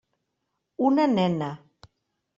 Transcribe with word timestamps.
Una 0.87 1.05
nena. 1.13 1.51